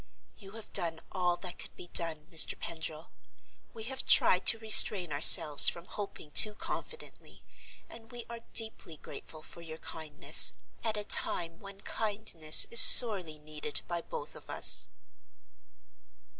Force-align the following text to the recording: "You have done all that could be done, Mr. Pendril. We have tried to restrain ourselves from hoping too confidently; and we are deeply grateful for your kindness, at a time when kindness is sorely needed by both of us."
"You 0.35 0.53
have 0.53 0.73
done 0.73 0.99
all 1.11 1.37
that 1.37 1.59
could 1.59 1.75
be 1.75 1.85
done, 1.93 2.25
Mr. 2.31 2.57
Pendril. 2.57 3.11
We 3.71 3.83
have 3.83 4.03
tried 4.03 4.47
to 4.47 4.57
restrain 4.57 5.13
ourselves 5.13 5.69
from 5.69 5.85
hoping 5.85 6.31
too 6.31 6.55
confidently; 6.55 7.43
and 7.87 8.11
we 8.11 8.25
are 8.27 8.39
deeply 8.51 8.97
grateful 8.97 9.43
for 9.43 9.61
your 9.61 9.77
kindness, 9.77 10.53
at 10.83 10.97
a 10.97 11.03
time 11.03 11.59
when 11.59 11.81
kindness 11.81 12.65
is 12.71 12.81
sorely 12.81 13.37
needed 13.37 13.81
by 13.87 14.01
both 14.01 14.35
of 14.35 14.49
us." 14.49 14.87